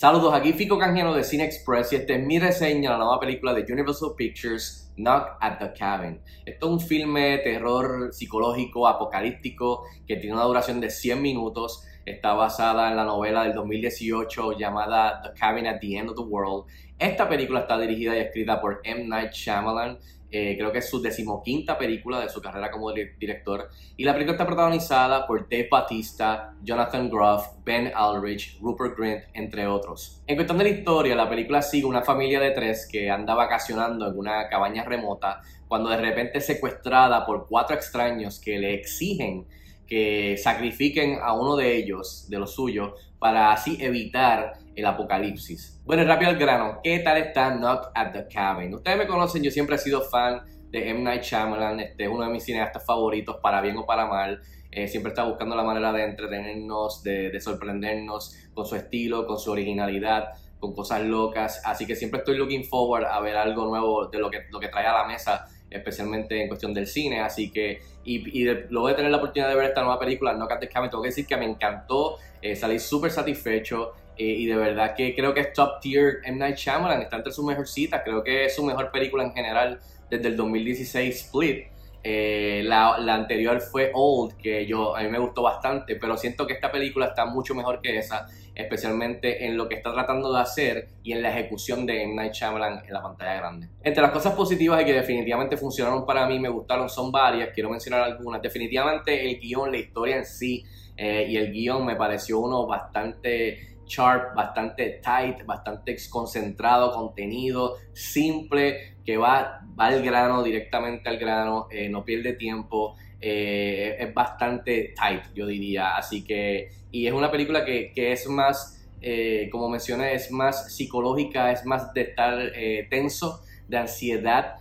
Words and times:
Saludos, 0.00 0.32
aquí 0.32 0.52
Fico 0.52 0.78
Canjiano 0.78 1.12
de 1.12 1.24
Cine 1.24 1.42
Express 1.42 1.92
y 1.92 1.96
esta 1.96 2.12
es 2.12 2.24
mi 2.24 2.38
reseña 2.38 2.92
de 2.92 2.98
la 2.98 3.04
nueva 3.04 3.18
película 3.18 3.52
de 3.52 3.64
Universal 3.68 4.10
Pictures, 4.16 4.92
Knock 4.94 5.36
at 5.40 5.58
the 5.58 5.72
Cabin. 5.76 6.20
Esto 6.46 6.66
es 6.66 6.72
un 6.72 6.78
filme 6.78 7.30
de 7.30 7.38
terror 7.38 8.12
psicológico, 8.12 8.86
apocalíptico, 8.86 9.82
que 10.06 10.14
tiene 10.14 10.36
una 10.36 10.44
duración 10.44 10.80
de 10.80 10.90
100 10.90 11.20
minutos. 11.20 11.84
Está 12.06 12.34
basada 12.34 12.88
en 12.88 12.96
la 12.96 13.04
novela 13.04 13.42
del 13.42 13.54
2018 13.54 14.56
llamada 14.56 15.20
The 15.20 15.30
Cabin 15.36 15.66
at 15.66 15.80
the 15.80 15.96
End 15.96 16.10
of 16.10 16.14
the 16.14 16.22
World. 16.22 16.66
Esta 16.96 17.28
película 17.28 17.62
está 17.62 17.76
dirigida 17.76 18.16
y 18.16 18.20
escrita 18.20 18.60
por 18.60 18.80
M. 18.84 19.04
Night 19.08 19.32
Shyamalan 19.32 19.98
eh, 20.30 20.56
creo 20.58 20.70
que 20.70 20.78
es 20.78 20.88
su 20.88 21.00
decimoquinta 21.00 21.78
película 21.78 22.20
de 22.20 22.28
su 22.28 22.40
carrera 22.40 22.70
como 22.70 22.92
director. 22.92 23.70
Y 23.96 24.04
la 24.04 24.12
película 24.12 24.32
está 24.32 24.46
protagonizada 24.46 25.26
por 25.26 25.48
Dave 25.48 25.68
Batista, 25.70 26.54
Jonathan 26.62 27.08
Groff, 27.08 27.46
Ben 27.64 27.90
Aldrich, 27.94 28.58
Rupert 28.60 28.98
Grint, 28.98 29.22
entre 29.32 29.66
otros. 29.66 30.22
En 30.26 30.36
cuestión 30.36 30.58
de 30.58 30.64
la 30.64 30.70
historia, 30.70 31.14
la 31.14 31.28
película 31.28 31.62
sigue 31.62 31.86
una 31.86 32.02
familia 32.02 32.40
de 32.40 32.50
tres 32.50 32.88
que 32.90 33.10
anda 33.10 33.34
vacacionando 33.34 34.06
en 34.06 34.18
una 34.18 34.48
cabaña 34.48 34.84
remota 34.84 35.40
cuando 35.66 35.90
de 35.90 35.98
repente 35.98 36.38
es 36.38 36.46
secuestrada 36.46 37.24
por 37.26 37.46
cuatro 37.46 37.76
extraños 37.76 38.40
que 38.40 38.58
le 38.58 38.74
exigen 38.74 39.46
que 39.88 40.36
sacrifiquen 40.36 41.18
a 41.22 41.32
uno 41.32 41.56
de 41.56 41.76
ellos, 41.76 42.26
de 42.28 42.38
los 42.38 42.54
suyos, 42.54 42.92
para 43.18 43.52
así 43.52 43.78
evitar 43.80 44.58
el 44.76 44.86
apocalipsis. 44.86 45.80
Bueno, 45.84 46.04
rápido 46.04 46.30
al 46.30 46.38
grano, 46.38 46.80
¿qué 46.84 46.98
tal 47.00 47.16
está 47.16 47.56
Knock 47.56 47.90
at 47.94 48.12
the 48.12 48.28
Cabin? 48.28 48.74
Ustedes 48.74 48.98
me 48.98 49.06
conocen, 49.06 49.42
yo 49.42 49.50
siempre 49.50 49.76
he 49.76 49.78
sido 49.78 50.02
fan 50.02 50.42
de 50.70 50.90
M. 50.90 51.00
Night 51.00 51.22
Shyamalan, 51.22 51.80
este 51.80 52.04
es 52.04 52.10
uno 52.10 52.24
de 52.24 52.30
mis 52.30 52.44
cineastas 52.44 52.84
favoritos, 52.84 53.36
para 53.42 53.60
bien 53.60 53.76
o 53.78 53.86
para 53.86 54.06
mal. 54.06 54.40
Eh, 54.70 54.86
siempre 54.86 55.10
está 55.10 55.24
buscando 55.24 55.56
la 55.56 55.62
manera 55.64 55.92
de 55.92 56.04
entretenernos, 56.04 57.02
de, 57.02 57.40
sorprendernos 57.40 58.36
con 58.52 58.66
su 58.66 58.76
estilo, 58.76 59.26
con 59.26 59.38
su 59.38 59.50
originalidad, 59.50 60.34
con 60.60 60.74
cosas 60.74 61.02
locas. 61.02 61.62
Así 61.64 61.86
que 61.86 61.96
siempre 61.96 62.18
estoy 62.18 62.36
looking 62.36 62.64
forward 62.64 63.06
a 63.06 63.18
ver 63.20 63.36
algo 63.36 63.64
nuevo 63.64 64.06
de 64.06 64.18
lo 64.18 64.30
que, 64.30 64.42
lo 64.50 64.60
que 64.60 64.68
trae 64.68 64.86
a 64.86 64.92
la 64.92 65.06
mesa 65.06 65.46
especialmente 65.70 66.40
en 66.40 66.48
cuestión 66.48 66.72
del 66.74 66.86
cine, 66.86 67.20
así 67.20 67.50
que, 67.50 67.80
y, 68.04 68.44
luego 68.70 68.88
de 68.88 68.94
tener 68.94 69.10
la 69.10 69.18
oportunidad 69.18 69.48
de 69.48 69.54
ver 69.54 69.66
esta 69.66 69.82
nueva 69.82 69.98
película, 69.98 70.34
No 70.34 70.48
Cat 70.48 70.64
Cabin, 70.72 70.90
tengo 70.90 71.02
que 71.02 71.10
decir 71.10 71.26
que 71.26 71.36
me 71.36 71.44
encantó, 71.44 72.16
eh, 72.40 72.56
salí 72.56 72.78
súper 72.78 73.10
satisfecho, 73.10 73.92
eh, 74.16 74.24
y 74.24 74.46
de 74.46 74.56
verdad 74.56 74.94
que 74.96 75.14
creo 75.14 75.32
que 75.32 75.40
es 75.40 75.52
top 75.52 75.80
tier 75.80 76.18
M. 76.24 76.38
Night 76.38 76.56
Shyamalan, 76.56 77.02
está 77.02 77.16
entre 77.16 77.32
sus 77.32 77.44
mejorcitas, 77.44 78.02
creo 78.04 78.24
que 78.24 78.46
es 78.46 78.54
su 78.56 78.64
mejor 78.64 78.90
película 78.90 79.24
en 79.24 79.32
general 79.32 79.80
desde 80.10 80.28
el 80.28 80.36
2016 80.36 81.14
Split, 81.24 81.66
eh, 82.02 82.62
la, 82.64 82.94
anterior 83.14 83.60
fue 83.60 83.90
Old, 83.92 84.36
que 84.36 84.66
yo 84.66 84.96
a 84.96 85.02
mí 85.02 85.08
me 85.08 85.18
gustó 85.18 85.42
bastante, 85.42 85.96
pero 85.96 86.16
siento 86.16 86.46
que 86.46 86.54
esta 86.54 86.70
película 86.70 87.06
está 87.06 87.26
mucho 87.26 87.54
mejor 87.54 87.80
que 87.80 87.98
esa, 87.98 88.26
especialmente 88.54 89.46
en 89.46 89.56
lo 89.56 89.68
que 89.68 89.74
está 89.74 89.92
tratando 89.92 90.32
de 90.32 90.40
hacer 90.40 90.88
y 91.02 91.12
en 91.12 91.22
la 91.22 91.30
ejecución 91.30 91.86
de 91.86 92.02
M. 92.02 92.14
Night 92.14 92.32
Shyamalan 92.32 92.84
en 92.86 92.92
la 92.92 93.02
pantalla 93.02 93.34
grande. 93.34 93.68
Entre 93.82 94.02
las 94.02 94.12
cosas 94.12 94.34
positivas 94.34 94.80
y 94.82 94.84
que 94.84 94.92
definitivamente 94.92 95.56
funcionaron 95.56 96.06
para 96.06 96.26
mí, 96.26 96.38
me 96.38 96.48
gustaron, 96.48 96.88
son 96.88 97.10
varias, 97.10 97.50
quiero 97.52 97.70
mencionar 97.70 98.02
algunas. 98.02 98.40
Definitivamente 98.40 99.28
el 99.28 99.40
guion, 99.40 99.72
la 99.72 99.78
historia 99.78 100.16
en 100.16 100.24
sí 100.24 100.64
eh, 100.96 101.26
y 101.28 101.36
el 101.36 101.52
guion 101.52 101.84
me 101.84 101.96
pareció 101.96 102.38
uno 102.38 102.66
bastante 102.66 103.76
sharp, 103.88 104.34
bastante 104.34 105.00
tight, 105.02 105.44
bastante 105.44 105.96
concentrado, 106.10 106.92
contenido, 106.92 107.76
simple, 107.92 108.97
que 109.08 109.16
va, 109.16 109.62
va 109.80 109.86
al 109.86 110.02
grano, 110.02 110.42
directamente 110.42 111.08
al 111.08 111.16
grano, 111.16 111.66
eh, 111.70 111.88
no 111.88 112.04
pierde 112.04 112.34
tiempo, 112.34 112.94
eh, 113.18 113.96
es 113.98 114.12
bastante 114.12 114.92
tight, 114.94 115.32
yo 115.34 115.46
diría. 115.46 115.96
Así 115.96 116.22
que, 116.22 116.68
y 116.92 117.06
es 117.06 117.14
una 117.14 117.30
película 117.30 117.64
que, 117.64 117.90
que 117.94 118.12
es 118.12 118.28
más, 118.28 118.86
eh, 119.00 119.48
como 119.50 119.70
mencioné, 119.70 120.12
es 120.12 120.30
más 120.30 120.76
psicológica, 120.76 121.50
es 121.52 121.64
más 121.64 121.94
de 121.94 122.02
estar 122.02 122.52
tenso, 122.90 123.40
de 123.66 123.78
ansiedad. 123.78 124.56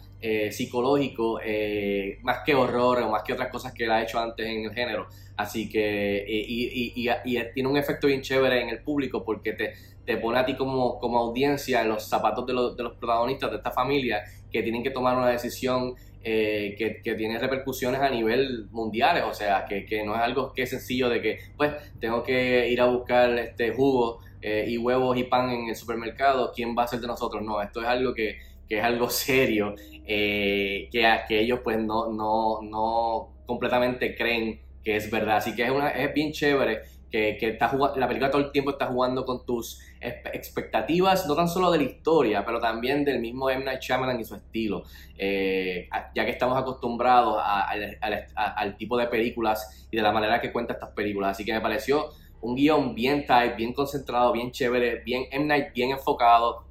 psicológico 0.51 1.41
más 2.23 2.37
que 2.45 2.55
horror 2.55 2.99
o 3.03 3.09
más 3.11 3.23
que 3.23 3.33
otras 3.33 3.49
cosas 3.49 3.73
que 3.73 3.83
él 3.83 3.91
ha 3.91 4.01
hecho 4.01 4.17
antes 4.17 4.47
en 4.47 4.63
el 4.63 4.73
género 4.73 5.07
Así 5.37 5.69
que, 5.69 6.25
y, 6.27 6.93
y, 6.95 7.39
tiene 7.53 7.69
un 7.69 7.77
efecto 7.77 8.07
bien 8.07 8.21
chévere 8.21 8.59
en 8.59 8.69
el 8.69 8.81
público 8.81 9.23
porque 9.23 9.53
te, 9.53 9.73
te 10.03 10.17
pone 10.17 10.39
a 10.39 10.45
ti 10.45 10.55
como, 10.55 10.97
como 10.99 11.19
audiencia 11.19 11.81
en 11.81 11.89
los 11.89 12.09
zapatos 12.09 12.47
de 12.47 12.53
los, 12.53 12.75
de 12.75 12.83
los 12.83 12.93
protagonistas 12.95 13.51
de 13.51 13.57
esta 13.57 13.71
familia 13.71 14.23
que 14.51 14.63
tienen 14.63 14.81
que 14.81 14.89
tomar 14.89 15.15
una 15.15 15.27
decisión 15.27 15.95
eh, 16.23 16.75
que, 16.77 17.01
que, 17.03 17.13
tiene 17.13 17.37
repercusiones 17.37 18.01
a 18.01 18.09
nivel 18.09 18.67
mundiales, 18.71 19.23
o 19.23 19.33
sea, 19.33 19.65
que, 19.65 19.85
que, 19.85 20.03
no 20.03 20.15
es 20.15 20.21
algo 20.21 20.53
que 20.53 20.63
es 20.63 20.69
sencillo 20.69 21.07
de 21.07 21.21
que, 21.21 21.39
pues, 21.55 21.73
tengo 21.99 22.23
que 22.23 22.69
ir 22.69 22.81
a 22.81 22.85
buscar 22.85 23.37
este 23.37 23.71
jugo 23.71 24.19
eh, 24.41 24.65
y 24.67 24.77
huevos 24.77 25.17
y 25.17 25.23
pan 25.23 25.51
en 25.51 25.69
el 25.69 25.75
supermercado, 25.75 26.51
¿quién 26.53 26.75
va 26.75 26.83
a 26.83 26.87
ser 26.87 26.99
de 26.99 27.07
nosotros? 27.07 27.43
No, 27.43 27.61
esto 27.61 27.81
es 27.81 27.87
algo 27.87 28.13
que, 28.13 28.39
es 28.67 28.83
algo 28.83 29.09
serio, 29.11 29.75
eh, 30.05 30.89
que, 30.91 31.05
que 31.27 31.39
ellos 31.41 31.59
pues 31.63 31.77
no, 31.77 32.11
no, 32.11 32.61
no 32.61 33.29
completamente 33.45 34.15
creen 34.15 34.66
que 34.87 34.95
es 34.95 35.11
verdad. 35.11 35.35
Así 35.35 35.53
que 35.53 35.65
es, 35.65 35.69
una, 35.69 35.89
es 35.89 36.13
bien 36.13 36.31
chévere 36.31 36.83
que, 37.11 37.35
que 37.37 37.49
está 37.49 37.69
la 37.97 38.07
película 38.07 38.31
todo 38.31 38.41
el 38.41 38.53
tiempo 38.53 38.71
está 38.71 38.87
jugando 38.87 39.25
con 39.25 39.45
tus 39.45 39.81
expectativas, 39.99 41.27
no 41.27 41.35
tan 41.35 41.49
solo 41.49 41.69
de 41.71 41.79
la 41.79 41.83
historia, 41.83 42.45
pero 42.45 42.61
también 42.61 43.03
del 43.03 43.19
mismo 43.19 43.49
M. 43.49 43.65
Night 43.65 43.81
Shyamalan 43.81 44.17
y 44.17 44.23
su 44.23 44.35
estilo. 44.35 44.83
Eh, 45.17 45.89
ya 46.15 46.23
que 46.23 46.31
estamos 46.31 46.57
acostumbrados 46.57 47.35
al 47.43 48.77
tipo 48.77 48.97
de 48.97 49.07
películas 49.07 49.89
y 49.91 49.97
de 49.97 50.01
la 50.01 50.13
manera 50.13 50.39
que 50.39 50.53
cuenta 50.53 50.71
estas 50.71 50.91
películas. 50.91 51.31
Así 51.31 51.43
que 51.43 51.51
me 51.51 51.59
pareció 51.59 52.11
un 52.39 52.55
guion 52.55 52.95
bien 52.95 53.25
tight, 53.25 53.57
bien 53.57 53.73
concentrado, 53.73 54.31
bien 54.31 54.51
chévere, 54.51 55.01
bien 55.03 55.25
M. 55.31 55.47
Night, 55.47 55.73
bien 55.73 55.91
enfocado, 55.91 56.63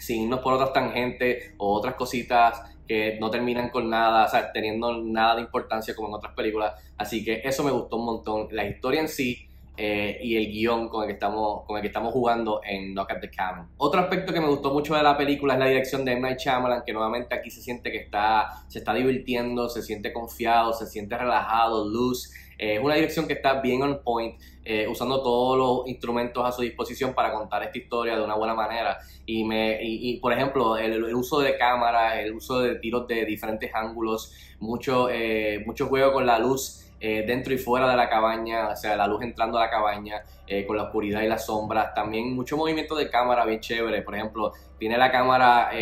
sin 0.00 0.22
irnos 0.22 0.40
por 0.40 0.54
otras 0.54 0.72
tangentes 0.72 1.54
o 1.58 1.74
otras 1.74 1.94
cositas 1.94 2.60
que 2.86 3.18
no 3.20 3.30
terminan 3.30 3.70
con 3.70 3.88
nada, 3.88 4.26
o 4.26 4.28
sea, 4.28 4.52
teniendo 4.52 5.02
nada 5.02 5.36
de 5.36 5.42
importancia 5.42 5.94
como 5.94 6.08
en 6.08 6.14
otras 6.14 6.34
películas. 6.34 6.74
Así 6.96 7.24
que 7.24 7.42
eso 7.44 7.62
me 7.62 7.70
gustó 7.70 7.96
un 7.96 8.06
montón. 8.06 8.48
La 8.50 8.66
historia 8.66 9.00
en 9.00 9.08
sí 9.08 9.48
eh, 9.76 10.18
y 10.22 10.36
el 10.36 10.52
guion 10.52 10.88
con 10.88 11.02
el, 11.02 11.08
que 11.08 11.14
estamos, 11.14 11.64
con 11.64 11.76
el 11.76 11.82
que 11.82 11.88
estamos 11.88 12.12
jugando 12.12 12.60
en 12.62 12.92
Knock 12.92 13.10
at 13.12 13.20
the 13.20 13.30
Cabin. 13.30 13.64
Otro 13.78 14.00
aspecto 14.00 14.32
que 14.32 14.40
me 14.40 14.48
gustó 14.48 14.72
mucho 14.72 14.94
de 14.94 15.02
la 15.02 15.16
película 15.16 15.54
es 15.54 15.60
la 15.60 15.66
dirección 15.66 16.04
de 16.04 16.12
M. 16.12 16.20
Night 16.20 16.38
Shyamalan, 16.38 16.82
que 16.84 16.92
nuevamente 16.92 17.34
aquí 17.34 17.50
se 17.50 17.62
siente 17.62 17.90
que 17.90 17.98
está, 17.98 18.64
se 18.68 18.80
está 18.80 18.92
divirtiendo, 18.92 19.70
se 19.70 19.82
siente 19.82 20.12
confiado, 20.12 20.74
se 20.74 20.86
siente 20.86 21.16
relajado, 21.16 21.88
loose. 21.88 22.30
Eh, 22.62 22.76
es 22.76 22.80
una 22.80 22.94
dirección 22.94 23.26
que 23.26 23.32
está 23.32 23.60
bien 23.60 23.82
on 23.82 24.00
point, 24.04 24.40
eh, 24.64 24.86
usando 24.86 25.20
todos 25.20 25.58
los 25.58 25.88
instrumentos 25.88 26.46
a 26.46 26.52
su 26.52 26.62
disposición 26.62 27.12
para 27.12 27.32
contar 27.32 27.64
esta 27.64 27.76
historia 27.76 28.14
de 28.14 28.22
una 28.22 28.36
buena 28.36 28.54
manera. 28.54 28.98
Y, 29.26 29.42
me, 29.42 29.80
y, 29.82 30.18
por 30.18 30.32
ejemplo, 30.32 30.76
el, 30.76 31.02
uso 31.12 31.40
de 31.40 31.58
cámara, 31.58 32.20
el 32.20 32.32
uso 32.32 32.60
de 32.60 32.76
tiros 32.76 33.08
de 33.08 33.24
diferentes 33.24 33.74
ángulos, 33.74 34.32
mucho, 34.60 35.08
eh, 35.10 35.64
mucho 35.66 35.88
juego 35.88 36.12
con 36.12 36.24
la 36.24 36.38
luz. 36.38 36.78
dentro 37.00 37.52
y 37.52 37.58
fuera 37.58 37.90
de 37.90 37.96
la 37.96 38.08
cabaña, 38.08 38.68
o 38.68 38.76
sea, 38.76 38.94
la 38.94 39.08
luz 39.08 39.22
entrando 39.22 39.58
a 39.58 39.62
la 39.62 39.70
cabaña, 39.70 40.22
con 40.68 40.76
la 40.76 40.84
oscuridad 40.84 41.22
y 41.22 41.26
las 41.26 41.46
sombras. 41.46 41.92
También 41.94 42.32
mucho 42.32 42.56
movimiento 42.56 42.94
de 42.94 43.10
cámara 43.10 43.44
bien 43.44 43.58
chévere. 43.58 44.02
Por 44.02 44.14
ejemplo, 44.14 44.52
tiene 44.78 44.96
la 44.96 45.10
cámara 45.10 45.72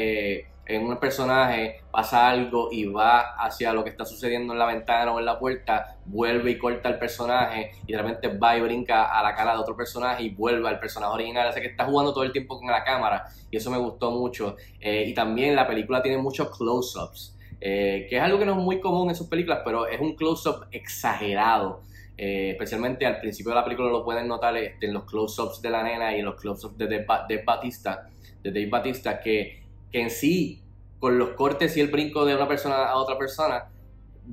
en 0.70 0.86
un 0.86 0.97
personaje 0.98 1.81
pasa 1.91 2.28
algo 2.28 2.69
y 2.70 2.86
va 2.86 3.34
hacia 3.36 3.72
lo 3.72 3.82
que 3.82 3.91
está 3.91 4.04
sucediendo 4.04 4.53
en 4.53 4.58
la 4.58 4.66
ventana 4.66 5.12
o 5.12 5.19
en 5.19 5.25
la 5.25 5.38
puerta, 5.38 5.98
vuelve 6.06 6.53
y 6.53 6.58
corta 6.58 6.88
el 6.88 6.98
personaje 6.98 7.72
y 7.86 7.92
de 7.92 7.98
repente 7.98 8.28
va 8.28 8.56
y 8.56 8.60
brinca 8.60 9.19
a 9.19 9.22
la 9.22 9.34
cara 9.34 9.53
de 9.54 9.59
otro 9.59 9.76
personaje 9.76 10.22
y 10.22 10.30
vuelve 10.30 10.69
al 10.69 10.78
personaje 10.78 11.12
original. 11.12 11.48
Así 11.48 11.60
que 11.60 11.66
está 11.66 11.84
jugando 11.86 12.12
todo 12.12 12.22
el 12.22 12.30
tiempo 12.30 12.59
con 12.59 12.70
la 12.70 12.84
cámara 12.84 13.25
y 13.50 13.56
eso 13.56 13.70
me 13.70 13.78
gustó 13.78 14.12
mucho. 14.12 14.56
Eh, 14.80 15.06
y 15.09 15.14
también 15.14 15.56
la 15.56 15.66
película 15.66 16.03
tiene 16.03 16.19
muchos 16.19 16.56
close-ups, 16.56 17.36
eh, 17.60 18.06
que 18.09 18.16
es 18.16 18.22
algo 18.22 18.38
que 18.38 18.47
no 18.47 18.53
es 18.53 18.59
muy 18.59 18.80
común 18.80 19.09
en 19.09 19.16
sus 19.16 19.26
películas, 19.26 19.62
pero 19.64 19.89
es 19.89 20.00
un 20.00 20.15
close-up 20.15 20.66
exagerado. 20.71 21.80
Eh, 22.16 22.50
especialmente 22.50 23.06
al 23.06 23.18
principio 23.18 23.50
de 23.50 23.56
la 23.56 23.65
película 23.65 23.89
lo 23.89 24.04
pueden 24.04 24.28
notar 24.28 24.56
este, 24.56 24.86
en 24.86 24.92
los 24.92 25.04
close-ups 25.04 25.62
de 25.62 25.71
la 25.71 25.83
nena 25.83 26.15
y 26.15 26.21
en 26.21 26.27
los 26.27 26.39
close-ups 26.39 26.77
de 26.77 26.86
Dave, 26.86 27.42
Batista, 27.44 28.09
de 28.42 28.50
Dave 28.50 28.68
Batista, 28.68 29.18
que 29.18 29.60
que 29.91 30.00
en 30.00 30.10
sí, 30.10 30.62
con 31.00 31.18
los 31.18 31.30
cortes 31.30 31.76
y 31.76 31.80
el 31.80 31.88
brinco 31.88 32.24
de 32.24 32.36
una 32.36 32.47
persona 32.47 32.84
a 32.84 32.97
otra 32.97 33.18
persona, 33.18 33.70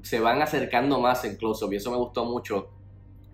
se 0.03 0.19
van 0.19 0.41
acercando 0.41 0.99
más 0.99 1.25
en 1.25 1.37
close-up 1.37 1.73
y 1.73 1.77
eso 1.77 1.89
me 1.89 1.97
gustó 1.97 2.25
mucho 2.25 2.69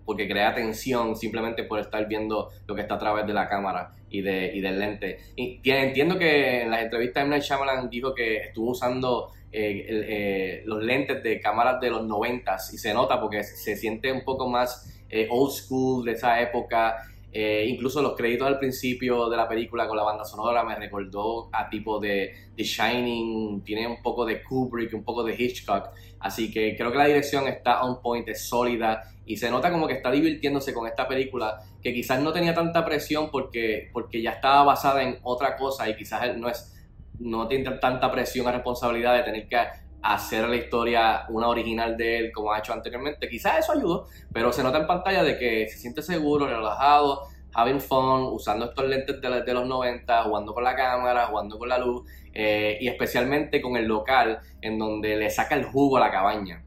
porque 0.04 0.28
crea 0.28 0.54
tensión 0.54 1.16
simplemente 1.16 1.64
por 1.64 1.80
estar 1.80 2.06
viendo 2.06 2.50
lo 2.66 2.74
que 2.74 2.82
está 2.82 2.94
a 2.94 2.98
través 2.98 3.26
de 3.26 3.32
la 3.32 3.48
cámara 3.48 3.92
y, 4.08 4.20
de, 4.20 4.54
y 4.54 4.60
del 4.60 4.78
lente. 4.78 5.18
Y 5.36 5.60
entiendo 5.64 6.18
que 6.18 6.62
en 6.62 6.70
las 6.70 6.82
entrevistas 6.82 7.22
M. 7.22 7.30
Night 7.30 7.42
Shyamalan 7.42 7.88
dijo 7.88 8.14
que 8.14 8.36
estuvo 8.36 8.70
usando 8.70 9.32
eh, 9.50 9.86
eh, 9.88 10.62
los 10.66 10.82
lentes 10.82 11.22
de 11.22 11.40
cámaras 11.40 11.80
de 11.80 11.90
los 11.90 12.04
90 12.04 12.56
y 12.72 12.76
se 12.76 12.92
nota 12.92 13.20
porque 13.20 13.44
se 13.44 13.76
siente 13.76 14.12
un 14.12 14.24
poco 14.24 14.48
más 14.48 15.00
eh, 15.08 15.28
old 15.30 15.52
school 15.52 16.04
de 16.04 16.12
esa 16.12 16.40
época 16.40 16.96
Eh, 17.36 17.66
incluso 17.68 18.00
los 18.00 18.14
créditos 18.14 18.46
al 18.46 18.60
principio 18.60 19.28
de 19.28 19.36
la 19.36 19.48
película 19.48 19.88
con 19.88 19.96
la 19.96 20.04
banda 20.04 20.24
sonora 20.24 20.62
me 20.62 20.76
recordó 20.76 21.48
a 21.52 21.68
tipo 21.68 21.98
de 21.98 22.32
The 22.54 22.62
Shining, 22.62 23.62
tiene 23.64 23.88
un 23.88 24.00
poco 24.00 24.24
de 24.24 24.40
Kubrick, 24.40 24.94
un 24.94 25.02
poco 25.02 25.24
de 25.24 25.34
Hitchcock. 25.34 25.88
Así 26.20 26.52
que 26.52 26.76
creo 26.76 26.92
que 26.92 26.98
la 26.98 27.06
dirección 27.06 27.48
está 27.48 27.82
on 27.82 28.00
point, 28.00 28.28
es 28.28 28.48
sólida 28.48 29.02
y 29.26 29.36
se 29.36 29.50
nota 29.50 29.72
como 29.72 29.88
que 29.88 29.94
está 29.94 30.12
divirtiéndose 30.12 30.72
con 30.72 30.86
esta 30.86 31.08
película 31.08 31.60
que 31.82 31.92
quizás 31.92 32.20
no 32.22 32.32
tenía 32.32 32.54
tanta 32.54 32.84
presión 32.84 33.30
porque, 33.32 33.90
porque 33.92 34.22
ya 34.22 34.30
estaba 34.30 34.62
basada 34.62 35.02
en 35.02 35.18
otra 35.24 35.56
cosa 35.56 35.88
y 35.88 35.96
quizás 35.96 36.36
no 36.36 36.48
es 36.48 36.70
no 37.18 37.46
tiene 37.46 37.70
tanta 37.78 38.10
presión 38.10 38.46
o 38.46 38.52
responsabilidad 38.52 39.14
de 39.14 39.22
tener 39.22 39.48
que 39.48 39.56
hacer 40.04 40.46
la 40.48 40.56
historia 40.56 41.24
una 41.30 41.48
original 41.48 41.96
de 41.96 42.18
él 42.18 42.32
como 42.32 42.52
ha 42.52 42.58
hecho 42.58 42.74
anteriormente. 42.74 43.28
Quizás 43.28 43.60
eso 43.60 43.72
ayudó, 43.72 44.06
pero 44.32 44.52
se 44.52 44.62
nota 44.62 44.78
en 44.78 44.86
pantalla 44.86 45.22
de 45.22 45.38
que 45.38 45.66
se 45.68 45.78
siente 45.78 46.02
seguro, 46.02 46.46
relajado, 46.46 47.22
having 47.54 47.80
fun, 47.80 48.24
usando 48.32 48.66
estos 48.66 48.86
lentes 48.86 49.18
de, 49.20 49.54
los 49.54 49.66
90, 49.66 50.24
jugando 50.24 50.52
con 50.52 50.62
la 50.62 50.76
cámara, 50.76 51.26
jugando 51.26 51.58
con 51.58 51.68
la 51.70 51.78
luz 51.78 52.06
eh, 52.34 52.76
y 52.80 52.88
especialmente 52.88 53.62
con 53.62 53.76
el 53.76 53.86
local 53.86 54.40
en 54.60 54.78
donde 54.78 55.16
le 55.16 55.30
saca 55.30 55.54
el 55.54 55.64
jugo 55.64 55.96
a 55.96 56.00
la 56.00 56.10
cabaña 56.10 56.62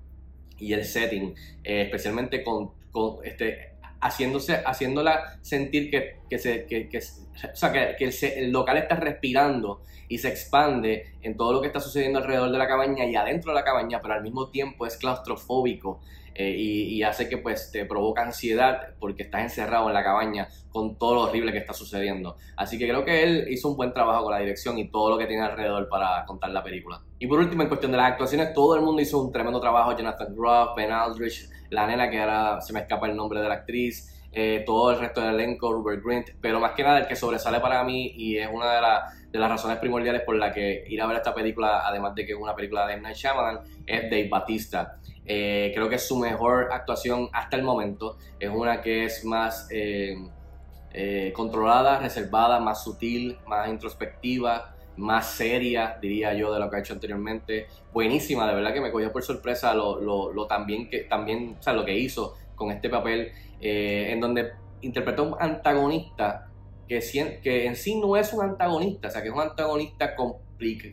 y 0.58 0.74
el 0.74 0.84
setting, 0.84 1.36
eh, 1.64 1.84
especialmente 1.84 2.44
con, 2.44 2.72
este, 3.24 3.76
haciéndose, 4.02 4.62
haciéndola 4.66 5.40
sentir 5.42 5.90
que, 5.90 6.20
que, 6.30 6.40
se, 6.40 6.66
que, 6.66 6.90
que, 6.90 6.98
o 7.00 7.56
sea, 7.56 7.72
que, 7.72 7.96
el, 8.00 8.14
el, 8.38 8.52
local 8.52 8.78
está 8.78 8.96
respirando 8.96 9.82
y 10.08 10.18
se 10.18 10.30
expande 10.30 11.14
en 11.22 11.36
todo 11.36 11.54
lo 11.54 11.62
que 11.62 11.68
está 11.68 11.80
sucediendo 11.80 12.20
alrededor 12.20 12.52
de 12.52 12.58
la 12.58 12.68
cabaña 12.68 13.06
y 13.06 13.16
adentro 13.16 13.52
de 13.52 13.56
la 13.56 13.64
cabaña, 13.64 14.00
pero 14.02 14.14
al 14.14 14.24
mismo 14.24 14.50
tiempo 14.50 14.86
es 14.86 14.98
claustrofóbico 14.98 16.00
eh, 16.40 16.56
y, 16.56 17.02
hace 17.02 17.28
que 17.28 17.40
pues 17.40 17.72
te 17.72 17.84
provoca 17.86 18.22
ansiedad 18.22 18.94
porque 19.00 19.24
estás 19.24 19.42
encerrado 19.42 19.88
en 19.88 19.96
la 19.96 20.04
cabaña 20.04 20.48
con 20.70 20.96
todo 20.96 21.16
lo 21.16 21.22
horrible 21.22 21.52
que 21.52 21.58
está 21.58 21.74
sucediendo. 21.74 22.36
Así 22.56 22.78
que 22.78 22.88
creo 22.88 23.04
que 23.04 23.24
él 23.24 23.48
hizo 23.50 23.70
un 23.70 23.76
buen 23.76 23.92
trabajo 23.92 24.24
con 24.24 24.34
la 24.34 24.40
dirección 24.40 24.78
y 24.78 24.88
todo 24.88 25.10
lo 25.10 25.18
que 25.18 25.26
tiene 25.26 25.42
alrededor 25.42 25.90
para 25.90 26.24
contar 26.26 26.52
la 26.52 26.64
película. 26.64 27.02
Y 27.18 27.26
por 27.26 27.40
último, 27.40 27.64
en 27.64 27.70
cuestión 27.70 27.92
de 27.92 27.98
las 27.98 28.12
actuaciones, 28.12 28.54
todo 28.54 28.76
el 28.76 28.82
mundo 28.82 29.02
hizo 29.02 29.20
un 29.20 29.32
tremendo 29.32 29.60
trabajo. 29.60 29.98
Jonathan 29.98 30.36
Groff, 30.36 30.76
Ben 30.76 30.92
Aldrich, 30.92 31.50
la 31.70 31.88
nena 31.88 32.10
que 32.10 32.20
ahora 32.20 32.62
se 32.62 32.74
me 32.74 32.82
escapa 32.82 33.08
el 33.08 33.16
nombre 33.16 33.42
de 33.42 33.48
la 33.48 33.56
actriz. 33.56 34.14
Eh, 34.32 34.64
todo 34.66 34.92
el 34.92 35.00
resto 35.00 35.22
del 35.22 35.34
elenco, 35.34 35.72
Rupert 35.72 36.04
Grint, 36.04 36.30
pero 36.42 36.60
más 36.60 36.74
que 36.74 36.84
nada 36.84 37.00
el 37.00 37.08
que 37.08 37.16
sobresale 37.16 37.60
para 37.60 37.84
mí 37.84 38.12
y 38.16 38.38
es 38.38 38.48
una 38.52 38.76
de, 39.32 39.40
las 39.40 39.50
razones 39.50 39.78
primordiales 39.80 40.22
por 40.22 40.36
la 40.36 40.52
que 40.52 40.84
ir 40.88 41.02
a 41.02 41.08
ver 41.08 41.18
esta 41.18 41.34
película, 41.34 41.88
además 41.88 42.14
de 42.14 42.26
que 42.26 42.34
es 42.34 42.38
una 42.38 42.56
película 42.56 42.86
de 42.86 42.94
M. 42.94 43.02
Night 43.02 43.16
Shyamalan, 43.16 43.62
es 43.86 44.04
Dave 44.04 44.28
Batista. 44.30 45.00
Eh, 45.26 45.72
creo 45.74 45.90
que 45.90 45.96
es 45.96 46.08
su 46.08 46.18
mejor 46.18 46.70
actuación 46.72 47.30
hasta 47.34 47.58
el 47.58 47.64
momento. 47.64 48.18
Es 48.40 48.50
una 48.50 48.82
que 48.82 49.06
es 49.06 49.26
más 49.26 49.68
eh, 49.72 50.16
eh, 50.94 51.34
controlada, 51.36 52.00
reservada, 52.00 52.60
más 52.60 52.84
sutil, 52.84 53.38
más 53.46 53.68
introspectiva, 53.68 54.74
más 54.98 55.32
seria, 55.32 55.98
diría 56.02 56.34
yo, 56.34 56.54
de 56.54 56.60
lo 56.60 56.70
que 56.70 56.78
ha 56.78 56.80
hecho 56.80 56.94
anteriormente. 56.94 57.68
Buenísima, 57.94 58.48
de 58.48 58.56
verdad 58.56 58.74
que 58.74 58.82
me 58.82 58.92
cogió 58.92 59.12
por 59.12 59.24
sorpresa 59.24 59.74
lo, 59.74 60.00
lo, 60.02 60.48
también 60.48 60.90
que 60.90 61.00
también, 61.02 61.56
o 61.60 61.64
sea, 61.64 61.74
lo 61.74 61.86
que 61.86 61.98
hizo 61.98 62.36
con 62.56 62.72
este 62.72 62.90
papel, 62.90 63.32
en 63.60 64.20
donde 64.20 64.52
interpretó 64.82 65.24
un 65.24 65.36
antagonista 65.40 66.48
que, 66.88 67.40
que 67.44 67.66
en 67.66 67.76
sí 67.76 68.00
no 68.00 68.16
es 68.16 68.34
un 68.34 68.44
antagonista, 68.44 69.08
o 69.10 69.12
sea, 69.12 69.22
que 69.22 69.28
es 69.28 69.34
un 69.34 69.42
antagonista 69.42 70.16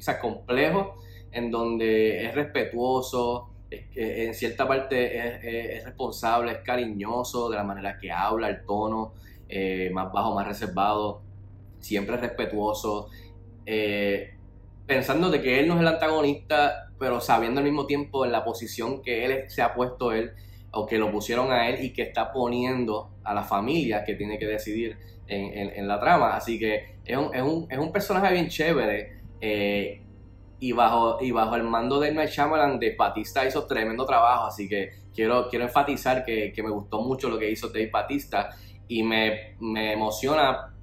sea, 0.01 0.19
complejo, 0.19 0.97
en 1.31 1.51
donde 1.51 2.27
es 2.27 2.35
respetuoso, 2.35 3.51
en 3.71 4.35
cierta 4.35 4.69
parte 4.69 5.77
es, 5.77 5.85
responsable, 5.85 6.53
es 6.53 6.59
cariñoso 6.59 7.51
de 7.51 7.57
la 7.57 7.65
manera 7.65 7.99
que 7.99 8.11
habla, 8.11 8.49
el 8.49 8.65
tono 8.65 9.15
eh, 9.49 9.91
más 9.93 10.13
bajo, 10.13 10.35
más 10.35 10.47
reservado, 10.47 11.23
siempre 11.81 12.17
es 12.17 12.21
respetuoso, 12.21 13.09
eh, 13.67 14.37
pensando 14.87 15.31
de 15.31 15.41
que 15.41 15.61
él 15.61 15.69
no 15.69 15.75
es 15.75 15.81
el 15.81 15.89
antagonista, 15.89 16.91
pero 16.99 17.21
sabiendo 17.21 17.61
al 17.61 17.65
mismo 17.65 17.87
tiempo 17.87 18.27
la 18.27 18.45
posición 18.45 19.03
que 19.03 19.25
él 19.25 19.51
se 19.51 19.63
ha 19.63 19.75
puesto 19.75 20.13
él 20.13 20.33
o 20.71 20.87
que 20.87 20.99
lo 20.99 21.11
pusieron 21.11 21.53
a 21.53 21.69
él 21.69 21.85
y 21.85 21.93
que 21.93 22.03
está 22.03 22.33
poniendo 22.33 23.11
a 23.23 23.35
la 23.35 23.43
familia 23.43 24.05
que 24.05 24.15
tiene 24.15 24.39
que 24.39 24.47
decidir 24.47 24.99
en, 25.27 25.89
la 25.89 26.01
trama. 26.01 26.37
Así 26.37 26.59
que 26.59 26.97
es 27.05 27.17
un, 27.17 27.35
es 27.35 27.43
un, 27.43 27.67
es 27.71 27.79
un 27.79 27.93
personaje 27.93 28.33
bien 28.33 28.49
chévere. 28.49 29.21
Eh, 29.41 30.05
y 30.61 30.73
bajo, 30.73 31.19
y 31.21 31.31
bajo 31.31 31.57
el 31.57 31.65
mando 31.65 32.01
de 32.01 32.13
Night 32.13 32.31
Shyamalan, 32.31 32.79
de 32.79 32.95
Batista 32.97 33.47
hizo 33.47 33.67
tremendo 33.67 34.07
trabajo, 34.07 34.47
así 34.47 34.67
que 34.69 34.93
quiero, 35.15 35.49
quiero 35.49 35.67
enfatizar 35.67 36.25
que, 36.25 36.53
que 36.53 36.63
me 36.63 36.71
gustó 36.71 37.03
mucho 37.03 37.29
lo 37.29 37.39
que 37.39 37.51
hizo 37.51 37.69
Dave 37.69 37.91
Batista 37.91 38.49
y 38.89 39.03
me, 39.03 39.57
me, 39.61 39.93
emociona 39.93 40.74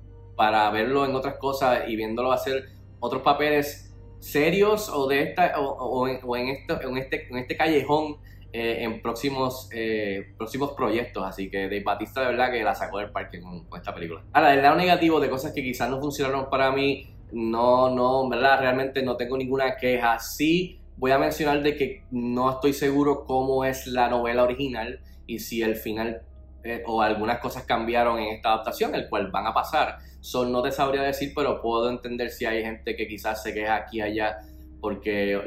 para 0.42 0.68
verlo 0.72 1.06
en 1.06 1.14
otras 1.14 1.36
cosas 1.36 1.84
y 1.88 1.96
viéndolo 1.96 2.32
hacer 2.32 2.70
otros 3.00 3.22
papeles 3.22 3.94
serios 4.18 4.90
o 4.90 5.08
de 5.08 5.22
esta 5.22 5.60
o, 5.60 5.68
o, 5.68 6.08
en, 6.08 6.48
esto, 6.48 6.82
en, 6.82 6.98
este, 6.98 7.28
en 7.30 7.38
este 7.38 7.56
callejón 7.56 8.18
eh, 8.52 8.78
en 8.80 9.04
próximos, 9.04 9.70
eh, 9.72 10.34
próximos 10.40 10.72
proyectos. 10.72 11.24
Así 11.24 11.48
que 11.52 11.66
Dave 11.66 11.84
Batista 11.84 12.22
de 12.22 12.28
verdad 12.32 12.52
que 12.52 12.64
la 12.64 12.74
sacó 12.74 12.98
del 12.98 13.12
parque 13.12 13.40
con, 13.40 13.66
con 13.66 13.80
esta 13.80 13.94
película. 13.94 14.24
Ahora, 14.34 14.56
el 14.56 14.64
lado 14.64 14.78
negativo 14.78 15.20
de 15.20 15.30
cosas 15.30 15.54
que 15.54 15.62
quizás 15.62 15.92
no 15.92 16.02
funcionaron 16.02 16.50
para 16.50 16.72
mí 16.72 17.14
no, 17.32 17.92
no, 17.92 18.28
¿verdad? 18.28 18.62
Realmente 18.62 19.04
no 19.04 19.18
tengo 19.18 19.38
ninguna 19.38 19.78
queja. 19.78 20.18
Sí 20.18 20.80
voy 20.98 21.12
a 21.12 21.20
mencionar 21.20 21.62
de 21.62 21.76
que 21.76 22.04
no 22.10 22.50
estoy 22.50 22.74
seguro 22.74 23.26
cómo 23.26 23.64
es 23.64 23.86
la 23.86 24.10
novela 24.10 24.42
original 24.42 25.02
y 25.28 25.38
si 25.38 25.62
el 25.62 25.76
final 25.76 26.24
eh, 26.64 26.84
o 26.86 27.02
algunas 27.02 27.40
cosas 27.40 27.64
cambiaron 27.64 28.20
en 28.20 28.36
esta 28.36 28.50
adaptación, 28.50 28.94
el 28.94 29.10
cual 29.10 29.32
van 29.32 29.48
a 29.48 29.54
pasar. 29.54 29.98
Son, 30.20 30.52
no 30.52 30.62
te 30.62 30.72
sabría 30.72 31.02
decir, 31.02 31.34
pero 31.36 31.62
puedo 31.62 31.90
entender 31.90 32.30
si 32.30 32.46
hay 32.46 32.62
gente 32.62 32.96
que 32.96 33.08
quizás 33.08 33.42
se 33.42 33.54
queja 33.54 33.76
aquí 33.76 33.98
y 33.98 34.02
allá 34.02 34.38
porque 34.80 35.40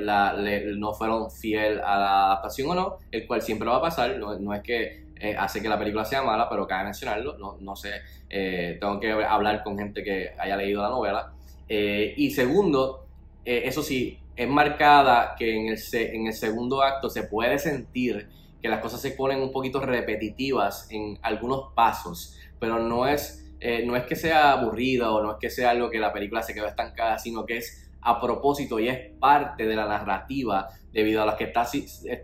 no 0.77 0.95
fueron 0.95 1.31
fiel 1.31 1.81
a 1.81 1.99
la 1.99 2.27
adaptación 2.27 2.71
o 2.71 2.75
no, 2.75 2.99
el 3.11 3.27
cual 3.27 3.43
siempre 3.43 3.69
va 3.69 3.77
a 3.77 3.81
pasar. 3.81 4.17
No, 4.19 4.55
es 4.55 4.63
que 4.63 5.05
eh, 5.21 5.37
hace 5.37 5.61
que 5.61 5.69
la 5.69 5.79
película 5.79 6.05
sea 6.05 6.23
mala, 6.23 6.49
pero 6.49 6.67
cabe 6.67 6.85
mencionarlo. 6.85 7.37
No, 7.39 7.57
no 7.61 7.77
sé, 7.77 7.91
eh, 8.31 8.77
tengo 8.81 8.99
que 9.01 9.13
hablar 9.13 9.63
con 9.63 9.77
gente 9.77 10.03
que 10.03 10.31
haya 10.39 10.57
leído 10.57 10.83
la 10.83 10.89
novela. 10.89 11.33
Y 11.69 12.31
segundo, 12.31 13.07
eso 13.45 13.83
sí, 13.83 14.19
es 14.37 14.49
marcada 14.49 15.35
que 15.37 15.55
en 15.57 16.27
el 16.27 16.33
segundo 16.33 16.83
acto 16.83 17.09
se 17.09 17.25
puede 17.25 17.59
sentir 17.59 18.29
que 18.65 18.71
las 18.71 18.81
cosas 18.81 19.03
se 19.03 19.11
ponen 19.11 19.43
un 19.43 19.53
poquito 19.53 19.79
repetitivas 19.79 20.87
en 20.91 21.19
algunos 21.21 21.75
pasos, 21.75 22.35
pero 22.59 22.79
no 22.79 23.07
es, 23.07 23.53
eh, 23.61 23.85
no 23.85 23.95
es 23.95 24.05
que 24.05 24.17
sea 24.17 24.53
aburrida 24.53 25.13
o 25.13 25.23
no 25.23 25.33
es 25.33 25.37
que 25.39 25.51
sea 25.51 25.69
algo 25.69 25.91
que 25.91 25.99
la 25.99 26.15
película 26.15 26.43
se 26.43 26.55
quedó 26.55 26.67
estancada, 26.67 27.19
sino 27.19 27.45
que 27.45 27.59
es 27.59 27.91
a 28.01 28.19
propósito 28.23 28.81
y 28.81 28.89
es 28.89 29.11
parte 29.21 29.67
de 29.67 29.77
la 29.77 29.87
narrativa 29.87 30.71
debido 30.93 31.23
a 31.23 31.27
lo 31.27 31.37
que 31.37 31.45
está, 31.45 31.69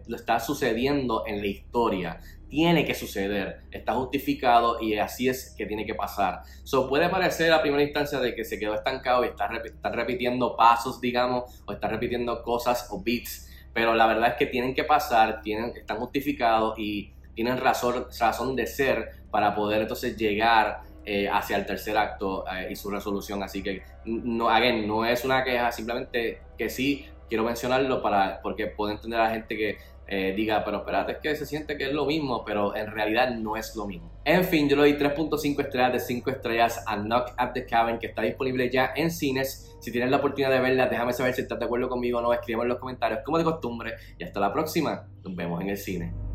está 0.09 0.41
sucediendo 0.41 1.25
en 1.27 1.43
la 1.43 1.47
historia 1.47 2.21
tiene 2.49 2.85
que 2.85 2.95
suceder, 2.95 3.61
está 3.71 3.95
justificado 3.95 4.83
y 4.83 4.97
así 4.97 5.29
es 5.29 5.55
que 5.57 5.67
tiene 5.67 5.87
que 5.87 5.95
pasar. 5.95 6.43
So, 6.65 6.89
puede 6.89 7.09
parecer 7.09 7.53
a 7.53 7.63
primera 7.63 7.83
instancia 7.83 8.19
de 8.19 8.35
que 8.35 8.45
se 8.45 8.59
quedó 8.59 8.75
estancado 8.75 9.25
y 9.25 9.29
está, 9.29 9.49
repitiendo 9.93 10.57
pasos, 10.57 11.01
digamos, 11.01 11.63
o 11.67 11.73
está 11.73 11.87
repitiendo 11.87 12.43
cosas 12.43 12.89
o 12.91 13.01
beats, 13.03 13.50
pero 13.73 13.95
la 13.95 14.07
verdad 14.07 14.31
es 14.31 14.35
que 14.35 14.47
tienen 14.47 14.75
que 14.75 14.85
pasar, 14.85 15.43
tienen, 15.43 15.73
están 15.77 15.99
justificados 15.99 16.79
y 16.79 17.13
tienen 17.35 17.59
razón, 17.59 18.07
razón 18.19 18.57
de 18.57 18.67
ser 18.67 19.11
para 19.31 19.55
poder 19.55 19.83
entonces 19.83 20.17
llegar 20.17 20.83
eh, 21.07 21.29
hacia 21.29 21.57
el 21.57 21.67
tercer 21.67 21.97
acto 21.97 22.45
eh, 22.47 22.69
y 22.71 22.77
su 22.77 22.91
resolución. 22.91 23.43
Así 23.43 23.63
que, 23.63 23.83
no, 24.05 24.51
again, 24.51 24.87
no 24.87 25.05
es 25.05 25.25
una 25.25 25.43
queja, 25.45 25.73
simplemente 25.73 26.43
que 26.59 26.69
sí 26.69 27.07
quiero 27.29 27.45
mencionarlo 27.45 28.03
para, 28.03 28.41
porque 28.43 28.67
puedo 28.67 28.93
entender 28.93 29.21
a 29.21 29.25
la 29.25 29.31
gente 29.31 29.57
que 29.57 29.79
eh, 30.13 30.35
diga, 30.35 30.65
pero 30.65 30.79
espérate, 30.79 31.13
es 31.13 31.19
que 31.19 31.37
se 31.37 31.47
siente 31.47 31.79
que 31.79 31.85
es 31.85 31.93
lo 31.93 32.05
mismo, 32.05 32.45
pero 32.45 32.75
en 32.75 32.91
realidad 32.91 33.31
no 33.31 33.57
es 33.57 33.77
lo 33.77 33.87
mismo. 33.87 34.11
En 34.25 34.45
fin, 34.45 34.69
yo 34.69 34.75
le 34.75 34.83
doy 34.83 34.93
3.5 34.95 35.61
estrellas 35.61 35.93
de 35.93 36.01
5 36.01 36.31
estrellas 36.31 36.83
a 36.85 36.97
Knock 36.97 37.33
at 37.37 37.53
the 37.53 37.65
Cabin, 37.65 37.99
que 37.99 38.09
está 38.09 38.23
disponible 38.23 38.69
ya 38.69 38.93
en 38.97 39.13
cines. 39.13 39.77
Si 39.81 39.93
tienes 39.93 40.11
la 40.11 40.17
oportunidad 40.17 40.51
de 40.51 40.61
verla, 40.61 40.89
déjame 40.89 41.13
saber 41.13 41.33
si 41.33 41.43
estás 41.43 41.61
de 41.61 41.65
acuerdo 41.65 41.89
conmigo 41.89 42.19
o 42.19 42.23
no, 42.23 42.33
escríbeme 42.33 42.65
en 42.65 42.71
los 42.71 42.79
comentarios 42.79 43.21
como 43.25 43.39
de 43.39 43.45
costumbre. 43.45 43.95
Y 44.19 44.25
hasta 44.25 44.41
la 44.41 44.53
próxima, 44.53 45.07
nos 45.23 45.37
vemos 45.37 45.61
en 45.61 45.69
el 45.69 45.79
cine. 45.79 46.30